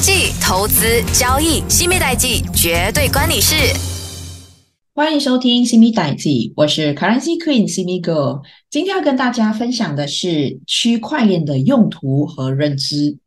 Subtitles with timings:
[0.00, 3.56] 经济、投资、交易，新美代记绝对关你事。
[4.94, 8.42] 欢迎收听《新米代记》，我是 Currency Queen 新米 Girl。
[8.70, 13.18] 今天要跟大家分享的是区块链的用途和认知。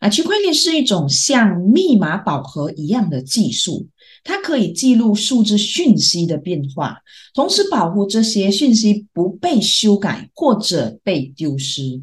[0.00, 3.86] 啊，区块链是一种像密码宝盒一样的技术，
[4.22, 6.98] 它可以记录数字讯息的变化，
[7.32, 12.02] 同时保护这些讯息不被修改或者被丢失。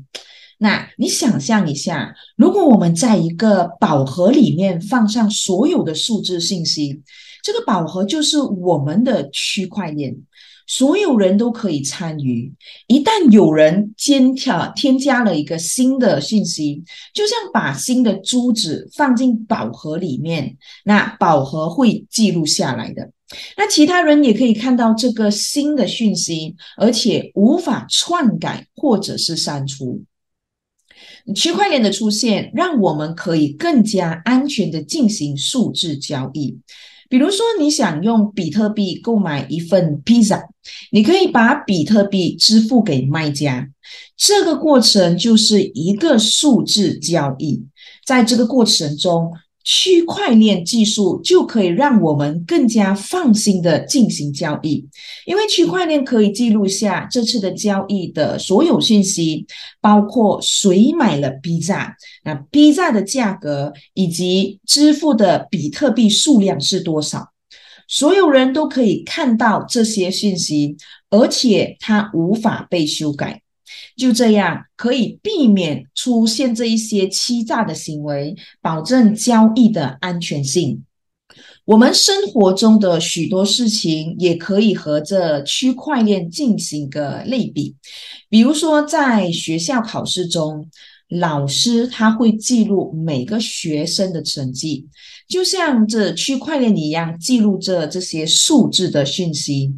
[0.58, 7.02] 那你想象一下，如果我们在一个宝盒里面放上所有的数字信息。
[7.44, 10.16] 这个宝盒就是我们的区块链，
[10.66, 12.52] 所有人都可以参与。
[12.88, 23.12] 一旦有人添加添加了一个新的信息，就像把新的珠子放进宝盒里面，那宝盒会记录下来的。
[23.56, 30.04] 那其他人也可以看到这个新的讯息，而且无法篡改或者是删除。
[31.34, 36.60] 区块链的出现，让我们可以更加安全的进行数字交易。
[37.08, 40.44] 比如说，你想用比特币购买一份披萨，
[40.92, 43.70] 你可以把比特币支付给卖家，
[44.18, 47.64] 这个过程就是一个数字交易。
[48.06, 49.32] 在这个过程中，
[49.66, 54.88] 区块链技术就可以让我们更加放心的进行交易，
[55.26, 59.48] 因为区块链可以记录下这次的交易的所有信息，
[59.82, 67.32] 包括谁买了 B 站，那 B 站的价格以及支付的比特币数量是多少，
[67.88, 70.78] 所有人都可以看到这些信息，
[71.10, 73.42] 而且它无法被修改。
[73.96, 80.84] 就这样可以避免出现这一些欺诈的行为，保证交易的安全性。
[81.66, 87.76] 我们生活中的许多事情也可以和这区块链进行个类比，
[88.30, 90.70] 比如说在学校考试中，
[91.10, 94.88] 老师他会记录每个学生的成绩，
[95.28, 99.74] 就像这区块链一样记录着这些数字的讯息。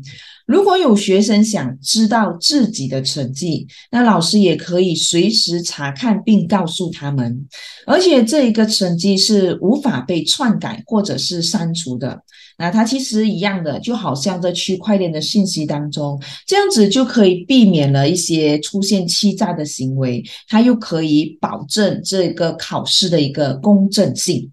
[0.48, 7.45] 如果有学生想知道自己的成绩，那老师也可以随时查看并告诉他们，
[7.86, 12.22] 而且这一个成绩是无法被篡改或者是删除的。
[12.58, 24.49] 那它其实一样的，就好像在区块链的信息当中，这样子就可以避免了一些出现欺诈的行为，它又可以保证这个考试的一个公正性。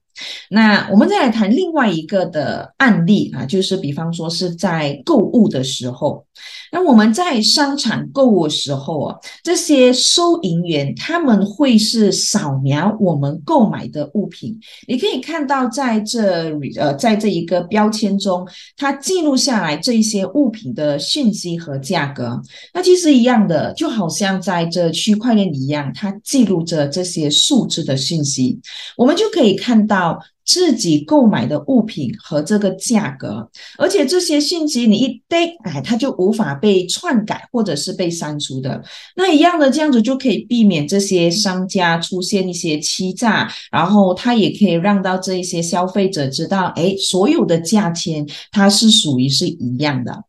[0.50, 6.24] 那我们再来谈另外一个的案例啊，就是比方说是在购物的时候，
[6.70, 18.46] 那我们在商场购物时候啊，这些收银员他们会是扫描我们购买的物品，你可以看到在这呃在这一个标签中，
[18.76, 22.40] 它记录下来这一些物品的信息和价格。
[22.72, 28.60] 那其实一样的，就好像在这区块链一样，它记录着这些数字的信息，
[28.96, 30.03] 我们就可以看到。
[30.44, 33.48] 自己购买的物品和这个价格，
[33.78, 38.82] 而且这些信息你一逮，哎，它就无法被篡改或者是被删除的。
[39.16, 50.24] 那一样的这样子就可以避免这些商家出现一些欺诈，然后它也可以让到这一些消费者知道，哎，所有的价钱它是属于是一样的。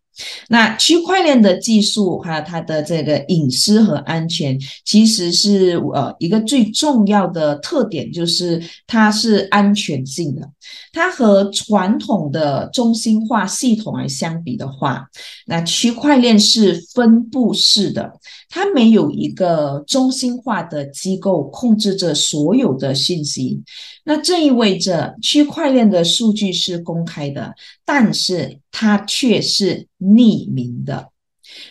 [0.49, 10.49] 那区块链的技术还有它的这个隐私和安全，其实是呃一个最重要的特点，就是它是安全性的。
[10.95, 15.05] 它和传统的中心化系统来相比的话，
[15.45, 18.13] 那区块链是分布式的，
[18.49, 23.61] 它没有一个中心化的机构控制着所有的信息。
[24.05, 27.53] 那这意味着区块链的数据是公开的，
[27.83, 31.09] 但是它却是匿名的。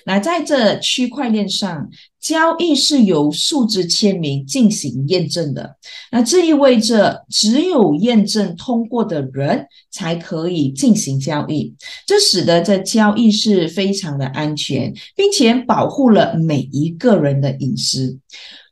[0.07, 1.89] 那在这区块链上，
[2.21, 5.77] 交易是由数字签名进行验证的。
[6.11, 11.75] 那这意味着只有验证通过的人才可以进行交易，
[12.07, 18.19] 这使得这交易是非常的安全，并且保护了每一个人的隐私。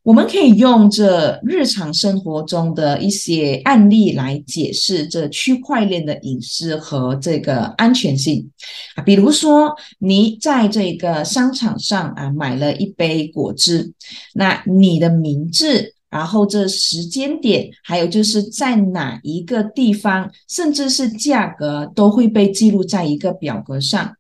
[0.03, 8.51] 我们可以用这日常生活中的一些案例来解释这区块链的隐私和这个安全性
[8.97, 13.93] 啊，比如说你在这个商场上啊买了一杯果汁，
[14.35, 15.95] 那你的名字。
[16.11, 24.13] 然后这时间点，还有就是在哪一个地方，甚至是价格，都会被记录在一个表格上。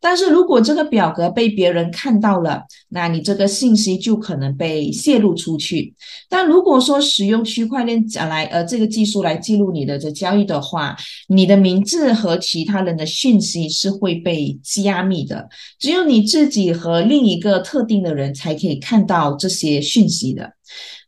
[0.00, 5.94] 但是如果这个表格被别人看到了，那你这个信息就可能被泄露出去。
[6.28, 10.96] 但如果说使用区块链来呃这个技术来记录你的这交易的话，
[11.28, 15.48] 你的名字和其他人的讯息是会被加密的，
[15.78, 20.52] 只有你自己和另一个特定的人才可以看到这些讯息的。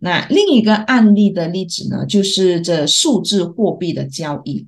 [0.01, 4.67] 那另一个案例的例子呢，就是这数字货币的交易。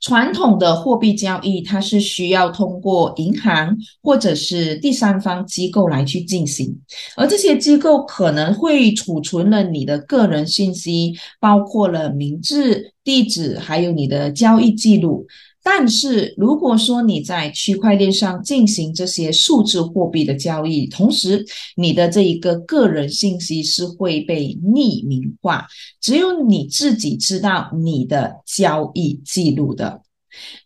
[0.00, 6.80] 传统的货币交易，它是需要通过银行或者是第三方机构来去进行，
[7.16, 15.26] 而这些机构可能会储存了你的个人信息，包括了名字、地址，还有你的交易记录。
[15.70, 21.44] 但是，如果说你在区块链上进行这些数字货币的交易，同时
[21.76, 25.66] 你的这一个个人信息是会被匿名化，
[26.00, 30.00] 只有你自己知道你的交易记录的。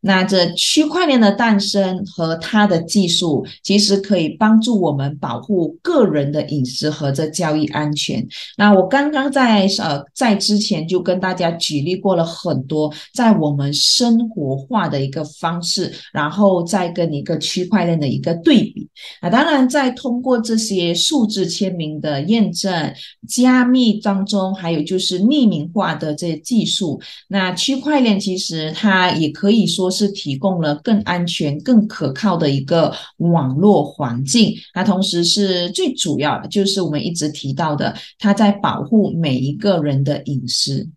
[0.01, 8.27] 那这区块链的诞生和它的技术，其实可以帮助我们保护个人的隐私和这交易安全。
[8.57, 18.89] 那我刚刚在呃在之前就跟大家举例过了很多，在我们生活化的一个方式，然后再跟一个区块链的一个对比。
[19.23, 22.93] 那当然，在通过这些数字签名的验证、
[23.29, 29.52] 加密当中，还有就是匿名化的这些技术，那区块链其实它也可以。
[29.53, 40.89] 可以说是提供了更安全、更可靠的一个网络环境，那同时是最主要的，就是我们一直提到的，它在保护每一个人的隐私。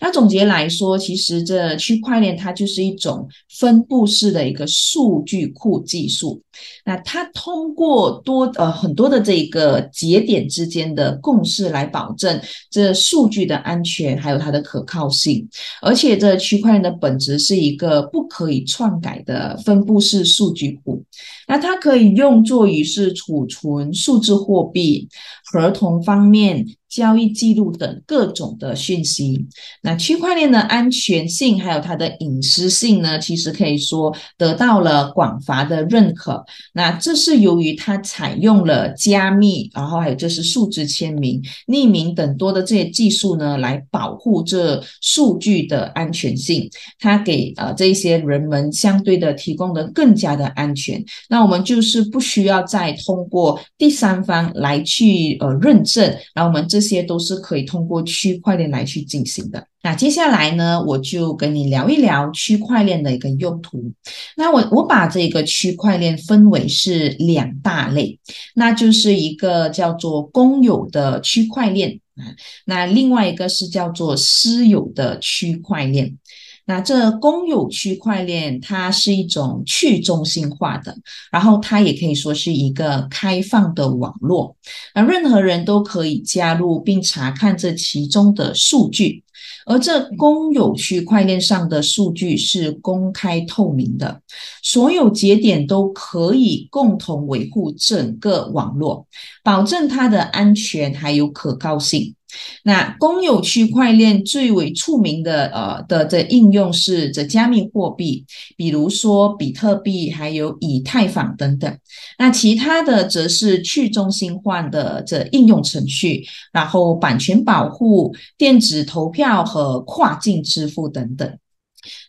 [0.00, 3.28] 那总结来说，其实这区块链它就是一种
[3.58, 6.40] 分布式的一个数据库技术。
[6.84, 12.40] 那它通过多呃很多的这个节点之间的共识来保证
[12.70, 15.48] 这数据的安全，还有它的可靠性。
[15.82, 21.02] 而且这区块链的本质是一个不可以篡改的分布式数据库。
[21.48, 25.08] 那它可以用作于是储存数字货币、
[25.52, 26.64] 合同方面。
[26.94, 29.48] 交易记录等各种的讯息，
[29.82, 36.44] 那区块链的安全性还有它的隐私性呢，其实可以说得到了广泛的认可。
[36.72, 46.70] 那这是由于它采用了加密，然后还有就是数字签名、匿名等多的这些技术呢，来保护这数据的安全性。
[47.00, 51.04] 它给呃这些人们相对的提供的更加的安全。
[51.28, 56.83] 那我们就是不需要再通过第三方来去呃认证，然后我们这。
[56.84, 59.66] 这些都是可以通过区块链来去进行的。
[59.82, 63.90] 那接下来呢，我就跟你聊一聊区块链的一个用途。
[64.36, 68.18] 那我我把这个区块链分为是两大类，
[68.54, 72.36] 那就是一个叫做公有的区块链啊，
[72.66, 76.18] 那另外一个是叫做私有的区块链。
[76.66, 80.96] 那这公有区块链，它是一种去中心化的，
[81.30, 84.56] 然后它也可以说是一个开放的网络，
[84.94, 89.22] 那任何人都可以加入并查看这其中的数据，
[89.66, 94.22] 而这公有区块链上的数据是公开透明的，
[94.62, 99.06] 所有节点都可以共同维护整个网络，
[99.42, 102.14] 保证它的安全还有可靠性。
[102.62, 108.24] 那公有区块链最为出名的呃的这应用是这加密货币，
[108.56, 111.78] 比如说比特币，还有以太坊等等。
[112.18, 121.38] 那其他的则是去中心化的这应用程序，然后版权保护、电子投票和跨境支付等等。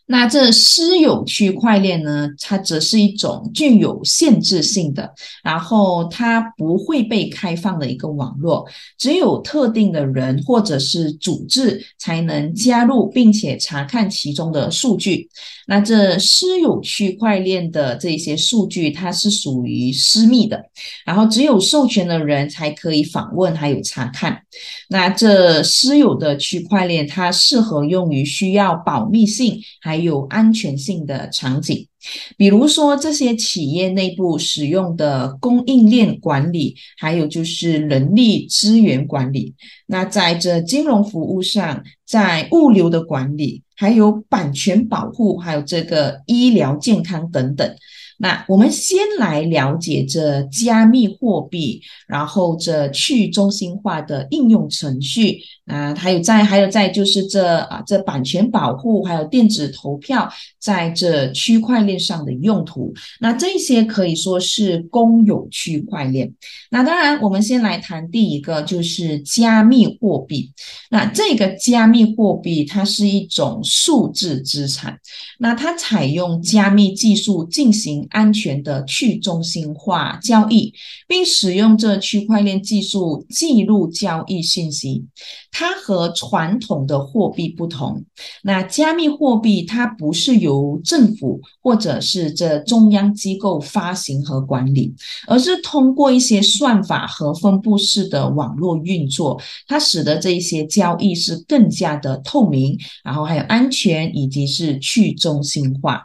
[0.08, 2.28] 那这私有区块链呢？
[2.40, 5.12] 它则是一种具有限制性的，
[5.42, 8.64] 然后它不会被开放的一个网络，
[8.96, 15.28] 只有特定的人或者是组织才能加入，并且查看其中的数据。
[15.66, 20.64] 那这私有区块链的这些数据，它是属于私密的，
[21.04, 24.40] 然后只有授权的人才可以访问还有查看。
[24.88, 31.88] 那这私有的区块链，它适合用于需要保密性还还有安全性的场景。
[32.36, 39.54] 比如说，这些企业内部使用的供应链管理，还有就是人力资源管理。
[39.86, 47.74] 那在这金融服务上，在物流的管理，还有版权保护，还有这个医疗健康等等。
[48.18, 66.32] 那我们先来了解这加密货币，然后这去中心化的应用程序，啊，还有在还有在就是这啊这版权保护，还有电子投票在这区块链上的用途，那这些可以说是公有区块链。
[66.70, 70.52] 那当然，我们先来谈第一个，就是加密货币。
[70.90, 74.98] 那这个加密货币它是一种数字资产，
[75.38, 80.72] 那它采用加密技术进行安全的去中心化交易，
[81.06, 85.04] 并使用这区块链技术记录交易信息。
[85.50, 88.04] 它和传统的货币不同，
[88.42, 94.94] 那加密货币它不是由政府或者是这中央机构发行和管理，
[95.26, 106.04] 而是通过一些算法和分布式的网络运作，它使得这一些交易是更加的透明，然后还有安全以及是去中心化。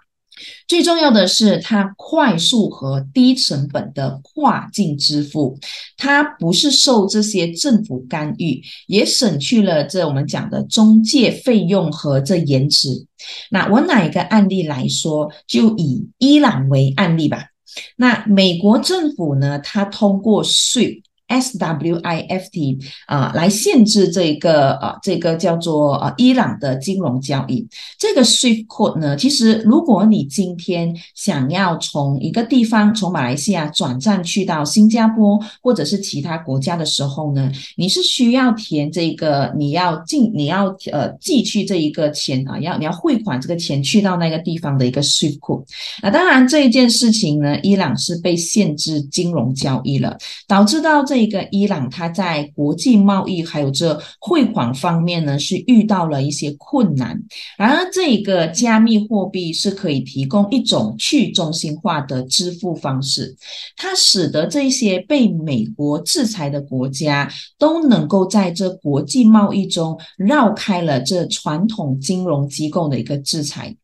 [0.67, 5.57] 最重要的是，它快速和低成本的跨境支付，
[5.97, 13.05] 它不是受这些政府干预，也省去了这我们讲的中介费用和这延迟。
[13.49, 17.47] 那我哪一个案例来说，就以伊朗为案例吧。
[17.95, 21.03] 那美国政府呢，它通过税。
[21.39, 27.65] SWIFT 啊，来限制这个呃，这个叫做呃伊朗的金融交易。
[27.97, 45.63] 这个 SWIFT code 呢，其实如果你今天想要从一个地方从马来西亚转账去到新加坡或者是其他国家的时候呢，你是需要填这个你要进你要呃寄去这一个钱啊，要你要汇款这个钱去到那个地方的一个 SWIFT code。
[46.03, 51.20] 那当然这一件事情呢，伊朗是被限制金融交易了，导致到这。
[51.21, 57.21] 这个伊朗，它在国际贸易还有这汇款方面呢，是遇到了一些困难。
[57.59, 63.35] 然而，这个加密货币是可以提供一种去中心化的支付方式，
[63.77, 73.75] 它使得这些被美国制裁的国家都能够在这国际贸易中绕开了这传统金融机构的一个制裁。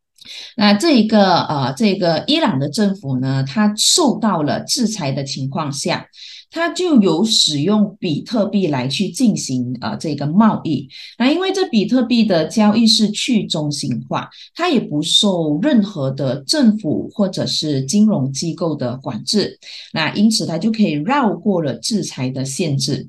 [0.56, 6.04] 那这一个呃，这个伊朗的政府呢，它受到了制裁的情况下。
[6.50, 10.88] 它就有使用比特币来去进行啊这个贸易，
[11.18, 19.58] 那因为这比特币的交易是去中心化，它也不受任何的政府或者是金融机构的管制，
[19.92, 23.08] 那因此它就可以绕过了制裁的限制。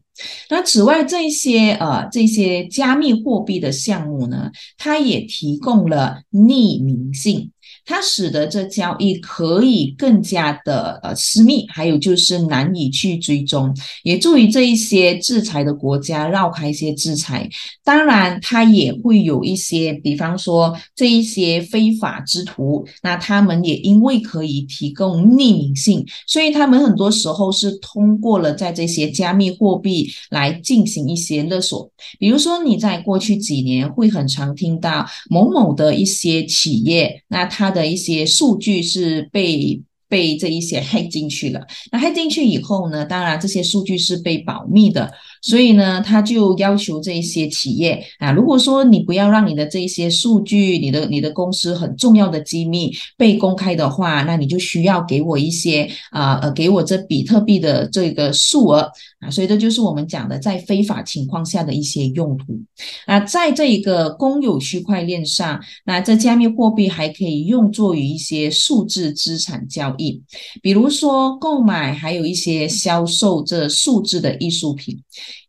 [0.49, 7.51] 那此外，这些呃这些加密货币的项目呢，它也提供了匿名性。
[7.89, 17.49] 它使得这交易可以更加的呃私密，还有就是难以去追踪，也助于这一些制裁的国家绕开一些制裁。
[17.83, 31.89] 当然，它也会有一些，比方说这一些非法之徒，那他们也因为可以提供匿名性，所以他们很多时候是通过了在这些加密货币来进行一些勒索。
[32.19, 37.78] 比如说，你在过去几年会很常听到某某的一些企业，那它的。
[37.79, 58.91] 的一些数据是被被这一些黑进去了，那黑进去以后呢，当然这些数据是被保密的，所以呢，他就要求这一些企业啊，如果说你不要让你的这一些数据，你的你的公司很重要的机密被公开的话，那你就需要给我一些啊呃，给我这比特币的这个数额。
[59.19, 62.57] 啊，所以这就是我们讲的在非法情况下的一些用途。
[63.05, 70.23] 那在这一个公有区块链上，那这加密货币还可以用作于一些数字资产交易，
[70.61, 74.97] 比如说购买，还有一些销售这数字的艺术品、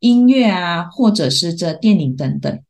[0.00, 2.62] 音乐啊，或者是这电影等等。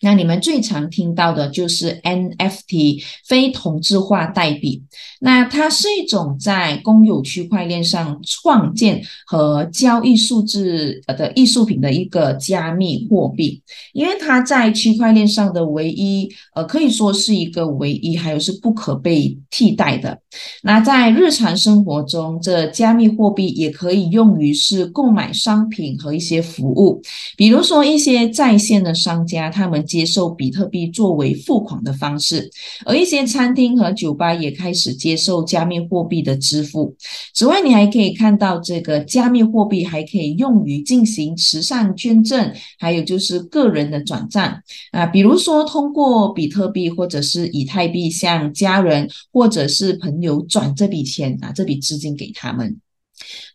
[0.00, 4.80] 那你们最常听到的就是 NFT 非同质化代币，
[5.20, 13.60] 那它是一种在公有区块链上创建和交易数字的艺术品的一个加密货币，
[13.92, 20.20] 因为它在区块链上的唯一，呃，可以说是一个唯一，还有是不可被替代的。
[20.62, 27.02] 那在日常生活中，这加密货币也可以用于是购买商品和一些服务，
[27.36, 29.84] 比如说一些在线的商家，他们。
[29.88, 32.50] 接受比特币作为付款的方式，
[32.84, 36.94] 而一些餐厅和酒吧也开始接受加密货币的支付。
[37.34, 52.76] 此外，你还可以看到，这个加密货币还可以用于进行慈善捐赠，还有就是个人的转账啊，比如说通过比特币或者是以太币向家人或者是朋友转这笔钱啊，这笔资金给他们。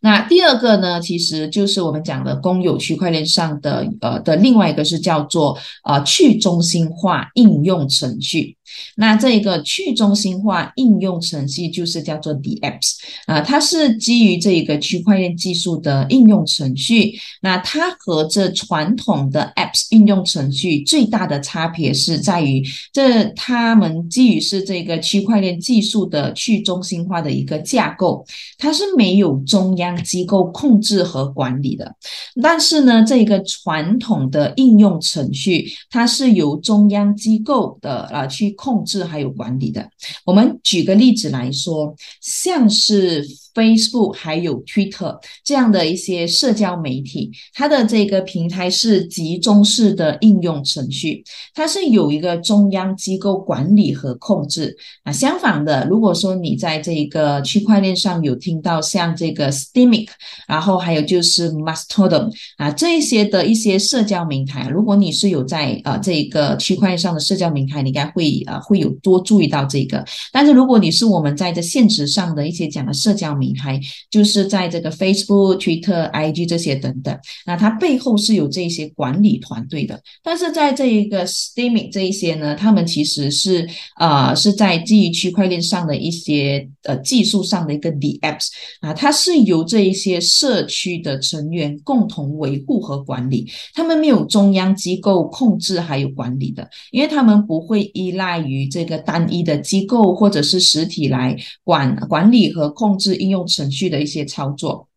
[0.04, 8.58] 那第二个呢，其实就是我们讲的公有区块链上的呃的另外一个是叫做呃去中心化应用程序。
[8.96, 12.96] 那这一个去中心化应用程序就是叫做 DApps
[13.28, 17.14] 啊，它是基于这一个区块链技术的应用程序。
[17.42, 28.26] 那它和这传统的 Apps 应用程序最大的差别是在于，这它们基于是这个区块链技术的去中心化的一个架构，
[28.58, 31.94] 它是没有中央机构控制和管理的。
[32.42, 38.54] 但是呢，这个传统的应用程序，它是由中央机构的啊去。
[38.56, 39.90] 控制还有管理的，
[40.24, 43.28] 我们举个例子来说，像是。
[43.54, 55.12] Facebook 还有 Twitter 这样的一些社交媒体，它的这个平台是集中式的应用程序，它是有一个中央机构管理和控制啊。
[55.12, 60.08] 相反的，如果说你在这个区块链上有听到像这个 Steemik，
[60.48, 70.04] 然后还有就是 Mastodon 啊这一些的一些社交平台，如果你是有在呃这个区块链上的社交平台，你应该会呃会有多注意到这个。
[70.32, 73.78] 但是如果你是我们在这现实上的一些讲的社交，平台
[74.10, 80.02] 就是在这个 Facebook、Twitter、IG 这些等等，那它背后是有这些管理团队的。
[80.24, 88.48] 但是在这一个 Steming 这一些呢，他们其实是呃是在基于区块链上的一些呃技术上的一个 DApps
[88.80, 101.36] 啊，它是由这一些社区的成员共同维护和管理，他们没有中央机构控制还有管理的，因为他们不会依赖于这个单一的机构或者是实体来
[101.66, 103.33] 管管理和控制应。
[103.34, 104.88] 用程序的一些操作。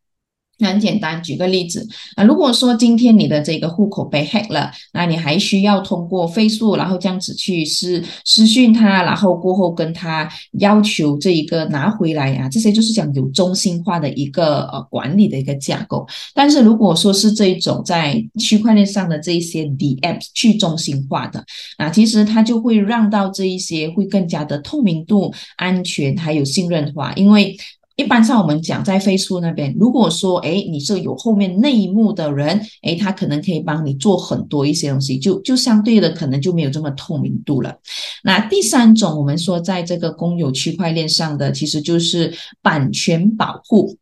[0.59, 16.09] 很简单，举个例子啊，如果说今天你的这个户口被 hack 了，那你还需要通过飞速，然后这样子去私私讯他，然后过后跟他要求这一个拿回来啊，这些就是讲有中心化的一个呃管理的一个架构。
[16.33, 21.45] 但是如果说是这一种在区块链上的这一些 DApp 去中心化的
[21.77, 27.55] 啊，其实它就会让到这一些会更加的透明度、安全还有信任化，因为。
[27.97, 37.75] 一般上我们讲在飞书那边，如果说哎你是有后面内幕的人，哎他可能可以帮你做很多一些东西，就就相对的可能就没有这么透明度了。
[38.23, 43.97] 那第三种我们说在这个公有区块链上的，其实就是版权保护。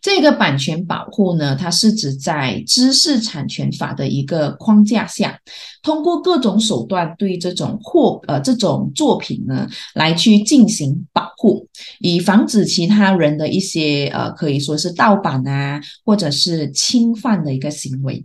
[0.00, 5.38] 这个版权保护呢，它是指在知识产权法的一个框架下，
[5.82, 11.68] 通过各种手段对这种货呃这种作品呢来去进行保护，
[12.00, 18.24] 以防止其他人的一些呃可以说是盗版啊或者是侵犯的一个行为。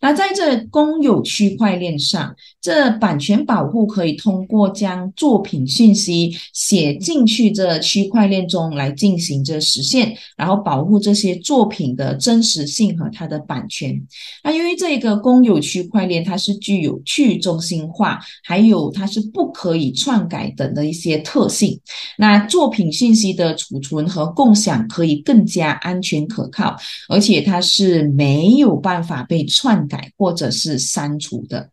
[0.00, 14.00] 那在这公有区块链上，这版权保护可以通过将作品信息写进去这区块链中来进行着实现，然后保护这些作品的真实性和它的版权。
[14.44, 21.80] 那因为这个公有区块链它是具有去中心化，还有它是不可以篡改等的一些特性，
[22.18, 26.76] 那作品信息的储存和共享可以更加安全可靠，
[27.08, 29.44] 而且它是没有办法被。
[29.64, 31.70] 篡改或者是删除的，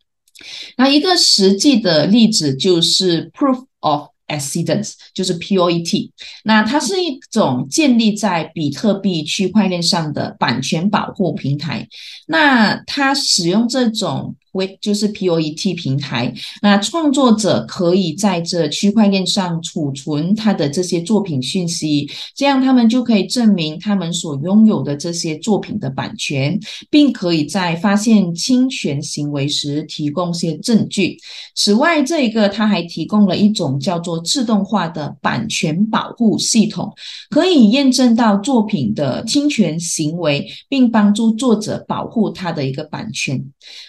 [0.78, 6.12] 那一个实际的例子就是 Proof of Accidents，就是 POET。
[6.46, 11.86] 那它是一种建立在比特币区块链上的版权保护平台。
[12.28, 14.38] 那它使用这种。
[14.54, 26.60] 为就是 POET 平台，那创作者可以在这区块链上储存他的这些作品讯息，这样他们就可以证明他们所拥有的这些作品的版权，
[26.90, 31.18] 并可以在发现侵权行为时提供些证据。
[31.56, 36.94] 此外，这一个它还提供了一种叫做自动化的版权保护系统，
[37.30, 43.44] 可以验证到作品的侵权行为，并帮助作者保护他的一个版权。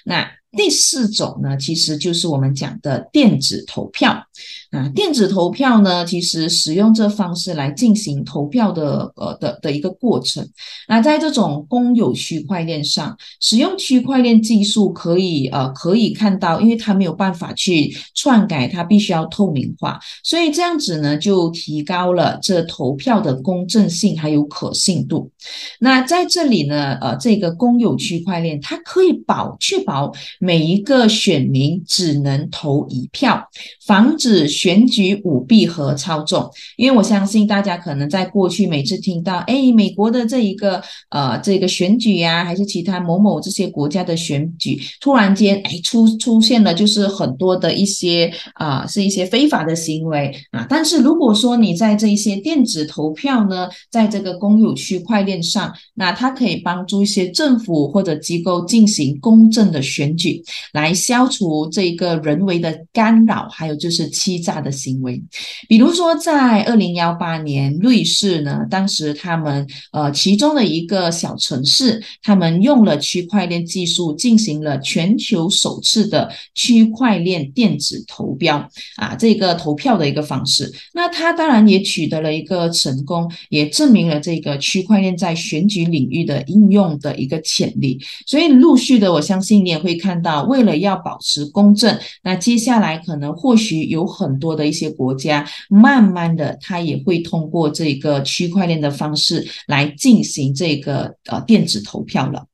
[0.05, 4.27] 那第四种呢，其实就是我们讲的电子投票。
[4.71, 10.49] 啊，电子投票呢，其实使用这方式来进行投票的，呃的的一个过程。
[10.89, 25.31] 那在这种公有区块链上，使用区块链技术可以，呃，可以看到，因为它没有办法去篡改，它必须要透明化，所以这样子呢，就提高了这投票的公正性还有可信度。
[25.79, 33.49] 那在这里呢，呃，这个公有区块链它可以保确保每一个选民只能投一票，
[33.85, 34.53] 防止。
[34.63, 36.49] 选举舞弊和操纵。
[36.77, 50.67] 因为我相信大家可能在过去每次听到，哎，美国的这一个呃这个选举呀，还是其他某某这些国家的选举，突然间哎出出现了就是很多的一些啊是一些非法的行为啊。
[50.69, 65.21] 但是如果说你在这一些电子投票呢，在这个公有区块链上，那它可以帮助一些政府或者机构进行公正的选举，来消除这个人为的干扰，还有就是欺诈的行为。
[65.69, 80.71] 比如说在二零幺八年，瑞士呢，当时他们呃其中的一个小城市，他们用了区块链技术进行了全球首次的区块链电子投标啊，这个投票的一个方式。
[80.93, 87.99] 那他当然也取得了一个成功，也证明了这个区块链在选举领域的应用的一个潜力。
[88.27, 102.45] 所以陆续的，我相信你也会看到，为了要保持公正，那接下来可能或许有有很多的一些国家，慢慢的，它也会通过这个区块链的方式来进行这个呃电子投票了。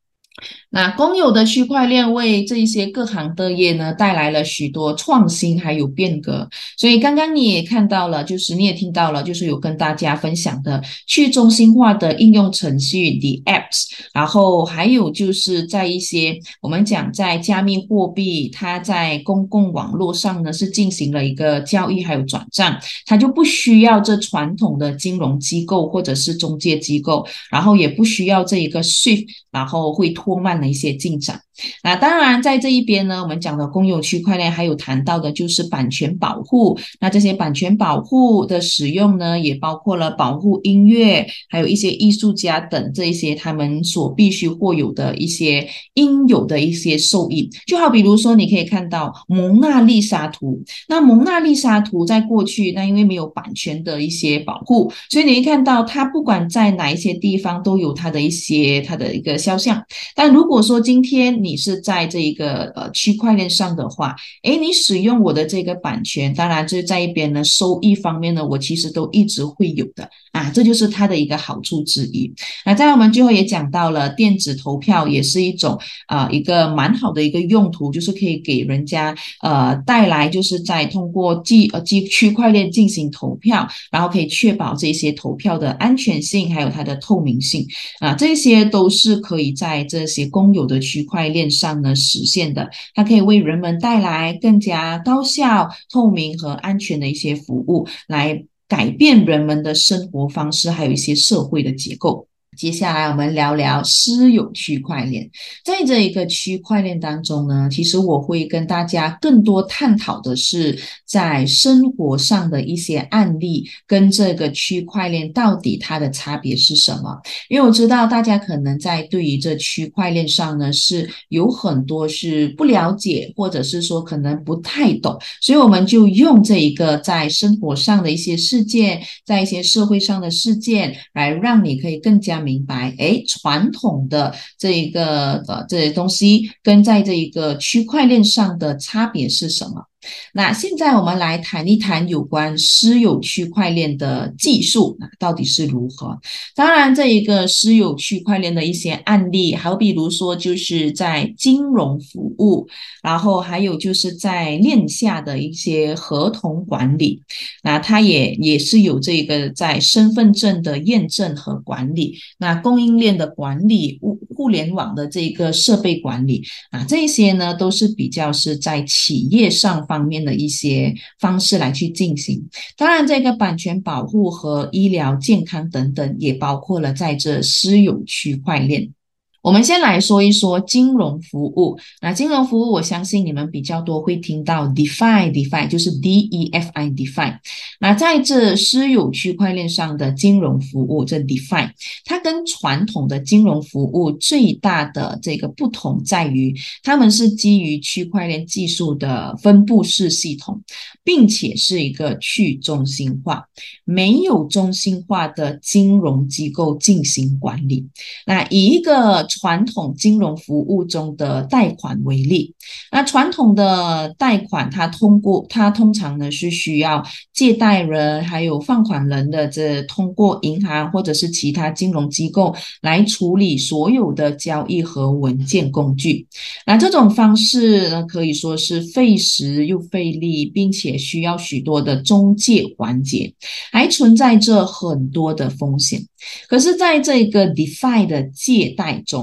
[0.70, 30.57] 那公有的区块链为这一些各行各业呢带来了许多创新还有变革，所以刚刚你也看到了，就是你也听到了，就是有跟大家分享的去中心化的应用程序 the apps，然后还有就是在一些我们讲在加密货币，它在公共网络上呢是进行了一个交易还有转账，它就不需要这传统的金融机构或者是中介机构，然后也不需要这一个 SWIFT，然后会拖慢。
[30.60, 31.42] 的一些进展。
[31.82, 36.78] 那当然，在这一边呢，我们讲的公有区块链还有谈到的就是版权保护。
[37.00, 47.50] 那这些版权保护的使用呢，也包括了保护音乐，还有一些艺术家等这一些他们所必须获有的一些应有的一些受益。
[47.66, 50.62] 就好比如说，你可以看到蒙娜丽莎图。
[50.88, 59.82] 那蒙娜丽莎图在过去，那因为没有版权的一些保护，所以你会看到它不管在哪一些地方都有它的一些它的一个肖像。
[60.14, 72.30] 但如果说今天你你是在这一个呃区块链上的话，诶，你使用我的这个版权，当然这在一边呢，收益方面呢，我其实都一直会有的啊，这就是它的一个好处之一。
[72.66, 87.66] 那在我们最后也讲到了电子投票也是一种啊一个蛮好的一个用途，就是可以给人家呃带来就是在通过记呃记区块链进行投票，然后可以确保这些投票的安全性还有它的透明性
[88.00, 91.37] 啊，这些都是可以在这些公有的区块链。
[91.38, 102.27] 面上呢实现的，它可以为人们带来更加高效、透明和安全的一些服务，来改变人们的生活方式，还有一些社会的结构。
[102.58, 105.30] 接下来我们聊聊私有区块链。
[105.64, 117.16] 在这一个区块链当中呢，其实我会跟大家更多探讨的是在生活上的一些案例，跟这个区块链到底它的差别是什么？
[117.48, 132.47] 因为我知道大家可能在对于这区块链上呢是有很多是不了解，或者是说可能不太懂，所以我们就用这一个在生活上的一些事件，在一些社会上的事件，来让你可以更加。
[132.48, 139.87] 明白，哎，传统的这一个呃这些东西跟在这一个区块链上的差别是什么？
[140.32, 146.18] 那现在我们来谈一谈有关私有区块链的技术，那到底是如何？
[146.54, 152.68] 当然，这一个私有区块链的一些案例，好比如说就是在金融服务，
[153.02, 157.22] 然后还有就是在链下的一些合同管理，
[157.62, 169.98] 那它也也是有这个在身份证的验证和管理，那供应链的管理，物互联网的这个设备管理啊，这些呢都是比较是在企业上方。
[169.98, 178.94] 面的一些方式来去进行，当然，这个版权保护和医疗健康等等，也包括了在这私有区块链。
[179.42, 181.78] 我们先来说一说金融服务。
[182.00, 187.38] 那金融服务，我相信你们比较多会听到 DeFi，DeFi 就是 D-E-F-I，DeFi。
[187.80, 191.70] 那在这私有区块链上的金融服务，这 DeFi，
[192.04, 200.60] 它跟传统的金融服务最大的这个不同在于，它们是基于区块链技术的分布式系统，
[201.04, 203.44] 并且是一个去中心化、
[203.84, 207.86] 没有中心化的金融机构进行管理。
[208.26, 212.54] 那以一个传统金融服务中的贷款为例，
[212.90, 226.26] 那传统的贷款，它通过它通常呢是需要借贷人还有放款人的这通过银行或者是其他金融机构来处理所有的交易和文件工具。
[226.66, 233.32] 那这种方式呢，可以说是费时又费力，并且需要许多的中介环节，
[233.70, 236.02] 还存在着很多的风险。
[236.48, 239.17] 可是，在这个 DeFi 的借贷中，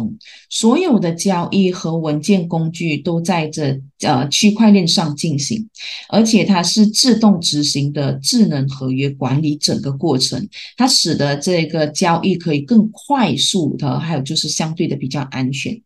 [0.49, 5.67] 所有的交易和文件工具都在这呃区块链上进行，
[6.10, 15.81] 而且它是自动执行的智能合约管理整个过程，它使得这个交易可以更快速的，还有就是相对的比较安全。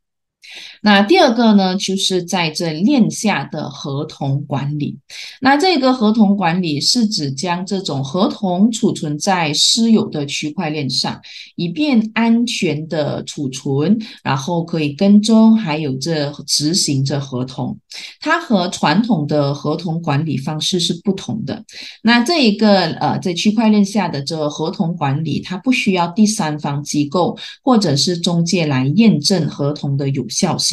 [0.81, 4.97] 那第二个呢，就是在这链下的合同管理。
[5.41, 11.19] 那这个合同管理是指将这种合同储存在私有的区块链上，
[11.55, 17.77] 以便安全的储存，然后可以跟踪，还有这执行这合同。
[18.21, 21.63] 它和传统的合同管理方式是不同的。
[22.03, 30.68] 那这一个呃，在区块链下的这合同管理，它不需要第三方机构或者是中介来验证合同的有效性。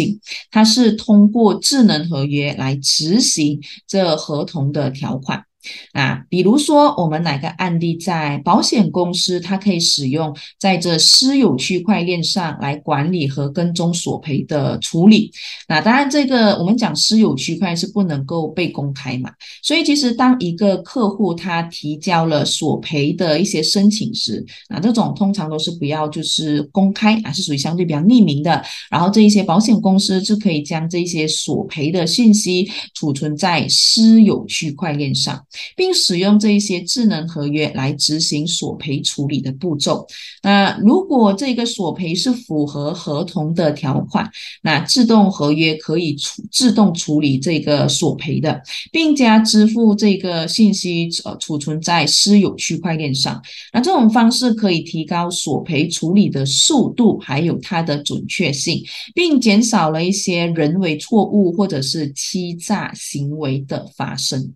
[0.51, 5.46] 它是通过智能合约来执行这合同的条款。
[5.93, 15.31] 啊，比如说我们哪个案例在保险公司，它可以使用在这私有区块链上来管理和跟踪索赔的处理。
[15.69, 19.31] 那当然，这个我们讲私有区块是不能够被公开嘛。
[19.63, 28.63] 所以其实当一个客户他提交了索赔的一些申请时，那这种通常都是不要就是公开啊，是属于相对比较匿名的。
[28.91, 35.45] 然后这一些保险公司就可以将这些索赔的信息储存在私有区块链上。
[35.77, 40.07] 并使用这一些智能合约来执行索赔处理的步骤。
[40.43, 44.31] 那如果这个索赔是符合合同的条款，
[44.63, 53.43] 那自动合约可以处自动处理这个索赔的，并加支付这个信息呃储存在私有区块链上。
[53.73, 58.83] 那这种方式可以提高索赔处理的速度，还有它的准确性，
[59.15, 64.55] 并减少了一些人为错误或者是欺诈行为的发生。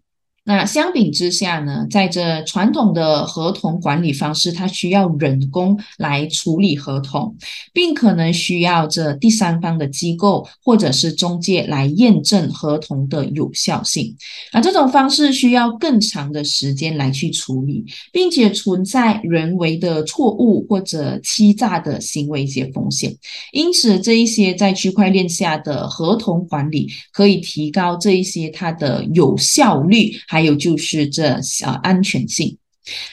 [0.53, 7.37] 那相比之下呢，在这传统的合同管理方式，它需要人工来处理合同，
[7.73, 14.17] 并可能需要这第三方的机构或者是中介来验证合同的有效性。
[14.53, 23.15] 那这种方式需要更长的时间来去处理，并且存在人为的错误或者欺诈的行为一些风险。
[23.53, 30.40] 因此，这一些在区块链下的合同管理可以提高这一些它的有效率，还。
[30.41, 31.23] 还有就是这
[31.67, 32.57] 呃安全性。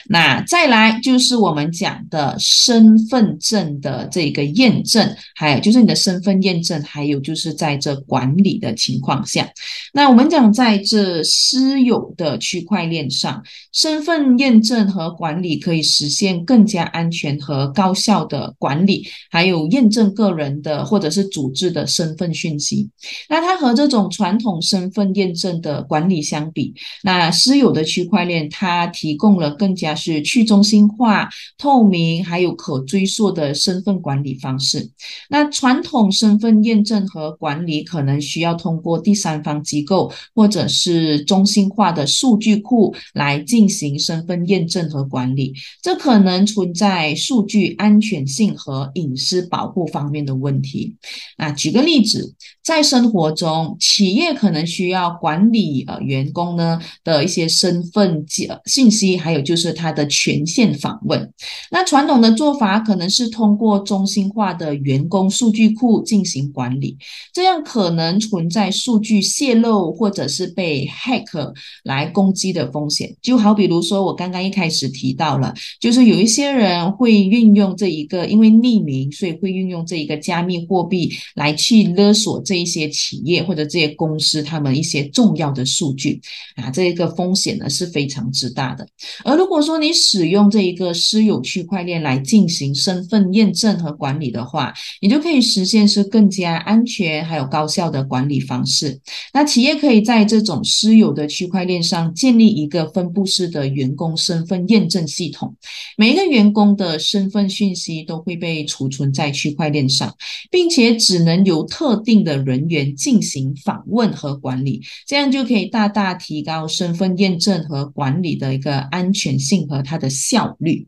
[0.08, 9.48] 那再来就是我们讲的身份证的这个验证，还有就是你的身份验证，还有就是在这管理的情况下，
[9.92, 22.88] 那我们讲在这私有的区块链上，身份验证和管理可以实现更加安全和高效的管理，还有验证个人的或者是组织的身份讯息。
[23.28, 34.88] 那它和这种传统身份验证的管理相比，那私有的区块链它提供了更加是去中心化、透明，还有可追溯的身份管理方式。
[35.28, 50.94] 那传统身份验证和管理可能需要通过第三方机构或者是中心化的数据库来进行身份验证和管理，这可能存在数据安全性和隐私保护方面的问题。
[51.36, 59.58] 那举个例子，在生活中，企业可能需要管理呃员工呢的一些身份记信息，还有就。
[59.58, 61.32] 是他的权限访问。
[61.68, 66.96] 那传统的做法可能是通过中心化的员工数据库进行管理，
[67.34, 73.12] 这样可能存在数据泄露或者是被 hack 来攻击的风险。
[73.20, 86.20] 就好比如说，我刚刚一开始提到了，就是有一些人会运用这一个，因为匿名，所以会运用这一个加密货币来去勒索这一些企业或者这些公司他们一些重要的数据
[86.54, 88.86] 啊，这一个风险呢是非常之大的。
[89.24, 98.98] 而如果说你使用这一个私有区块链来进行身份验证和管理的话，你就可以实现是更加安全还有高效的管理方式。
[99.32, 105.54] 那企业可以在这种私有的区块链上建立一个分布式的员工身份验证系统，
[105.96, 110.12] 每一个员工的身份讯息都会被储存在区块链上，
[110.50, 119.27] 并且只能由特定的人员进行访问和管理，这样就可以大大提高身份验证和管理的一个安全。
[119.36, 120.86] 性和它的效率。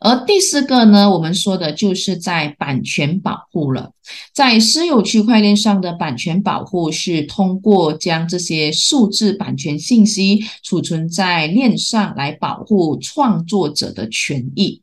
[0.00, 3.92] 而第四个呢，我们说的就是在版权保护了。
[4.34, 14.82] 在私有区块链上的版权保护是通过将这些数字版权信息储存在链上来保护创作者的权益。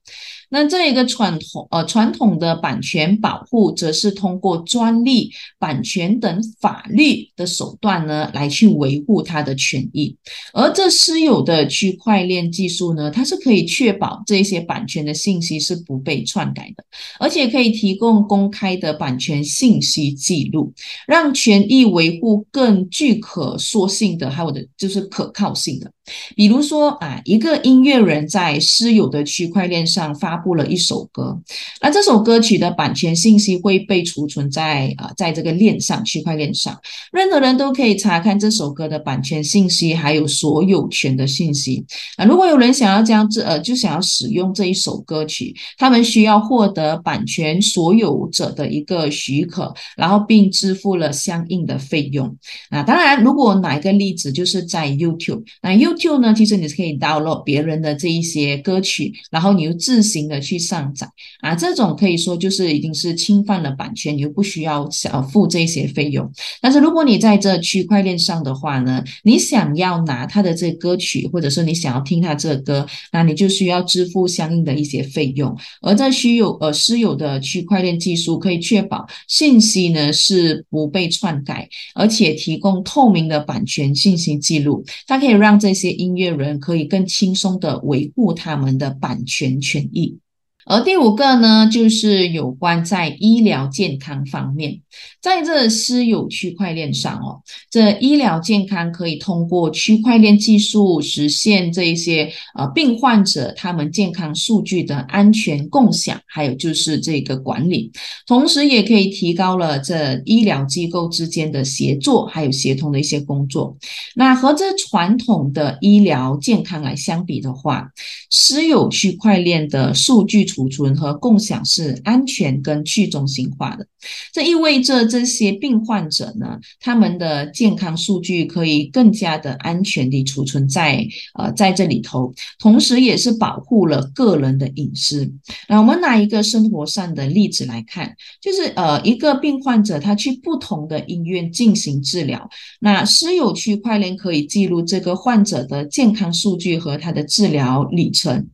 [0.51, 10.15] 那这一个传统呃传统的版权保护，则是通过专利、版权等法律的手段呢，来去维护它的权益。
[10.53, 16.83] 而这私有的区块链技术呢，它是可以确保这些版权的信息是不被篡改的，
[17.17, 20.73] 而且可以提供公开的版权信息记录，
[21.07, 25.89] 让权益维护更具可塑性的，还有的就是可靠性的。
[26.35, 31.39] 比如说啊，一个音乐人在私有的区块链上发布了一首歌，
[31.81, 36.79] 那这首歌曲的版权信息会被储存在啊，在这个链上区块链上，
[37.11, 41.85] 任何人都可以查看这首歌的版权信息，还有所有权的信息
[42.17, 42.25] 啊。
[42.25, 52.35] 如果有人想要将这呃，就想要使用这一首歌曲，他们需要获得版权所有者的一个许可，然后并支付了相应的费用
[52.69, 52.83] 啊。
[52.83, 61.05] 当然，如果哪一个例子就是在 YouTube，那 YouTube 呢，其实你是可以 download 别人的这一些歌曲，然后你又自行的去上载
[61.41, 66.31] 啊，这种可以说就是已经是侵犯了版权，你又不需要呃付这些费用。
[66.61, 75.53] 但是如果你在这区块链上的话呢，你想要拿他的这歌曲，或者说你想要听他这歌，那你就需要支付相应的一些费用。
[75.81, 85.71] 而在虚有呃私有的区块链技术，可以确保信息呢是不被篡改，而且提供透明的版权信息记录，它可以让这。
[85.81, 90.19] 些音乐人可以更轻松的维护他们的版权权益。
[90.65, 94.79] 而第五个呢，就是有关在医疗健康方面，
[95.19, 107.91] 在这私有区块链上哦，这医疗健康可以通过区块链技术实现这一些呃病患者他们健康数据的安全共享，还有就是这个管理，
[108.27, 113.75] 同时也可以提高了这医疗机构之间的协作还有协同的一些工作。
[114.15, 117.89] 那和这传统的医疗健康来相比的话，
[118.29, 120.50] 私有区块链的数据。
[120.51, 123.87] 储存和共享是安全跟去中心化的，
[124.33, 135.31] 这意味着这些病患者呢，他们的健康数据可以更加的安全地储存在呃在这里头，同时也是保护了个人的隐私。
[135.69, 142.49] 那我们拿一个生活上的例子来看，就是呃一个病患者他去不同的医院进行治疗，
[142.81, 148.49] 那私有区块链可以记录这个患者的健康数据和他的治疗里程。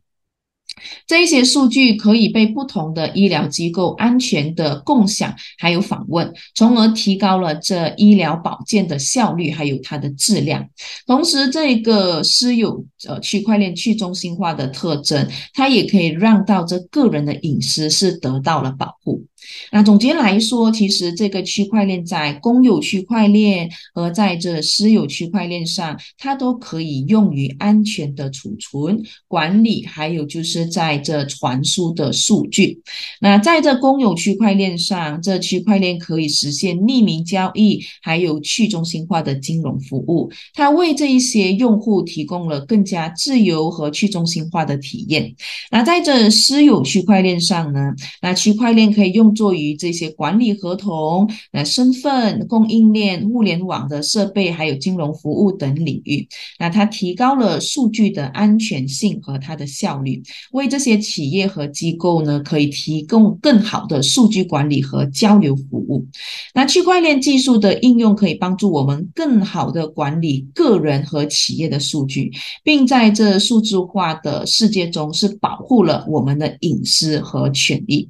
[1.06, 10.68] 这一些数据可以被不同的医疗机构安全的共享，还有访问，从而提高了这医疗保健的效率，还有它的质量。
[11.06, 19.24] 同时，这个私有呃区块链去中心化的特征，它也可以让到这个人的隐私是得到了保护。
[19.70, 32.82] 那总结来说，其实这个区块链在公有区块链和在这私有区块链上，它都可以用于安全的储存、管理，还有就是在这传输的数据。
[33.20, 40.30] 那在这公有区块链上，这区块链可以实现匿名交易，还有去中心化的金融服务。
[40.52, 45.34] 它为这一些用户提供了更加自由和去中心化的体验。
[45.70, 49.34] 那在这私有区块链上呢，那区块链可以用。
[49.38, 56.26] 作于这些管理合同、呃身份、供应链、物联网的设备，还有金融服务等领域，
[56.58, 60.22] 那它提高了数据的安全性和它的效率，
[60.52, 66.06] 为这些企业和机构呢，可以提供更好的数据管理和交流服务。
[66.54, 72.32] 那区块链技术的应用可以帮助我们更好的管理个人和企业的数据，
[72.64, 78.08] 并在这数字化的世界中是保护了我们的隐私和权益。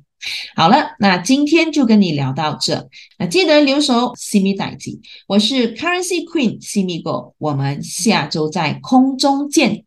[0.56, 2.88] 好了，那今天就跟你聊到这。
[3.18, 9.84] 那记得留守 Simi 代记，我是 Currency Queen Simi Go，我们下周在空中见。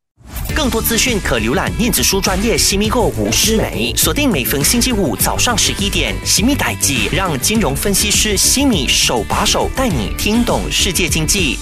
[0.56, 11.58] 更多资讯可浏览电子书专业 Simi Go 吴诗梅，锁定每逢星期五早上十一点 Simi 代记，让金融分析师 Simi 手把手带你听懂世界经济。